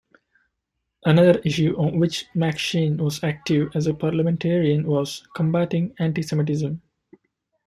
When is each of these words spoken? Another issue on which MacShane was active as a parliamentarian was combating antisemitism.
Another 1.05 1.37
issue 1.45 1.75
on 1.77 1.99
which 1.99 2.25
MacShane 2.33 2.97
was 2.97 3.23
active 3.23 3.69
as 3.75 3.85
a 3.85 3.93
parliamentarian 3.93 4.87
was 4.87 5.27
combating 5.35 5.93
antisemitism. 5.99 6.81